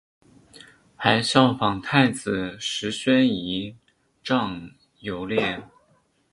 [0.95, 1.23] 还仿
[1.55, 3.75] 效太子石宣仪
[4.23, 5.61] 仗游猎。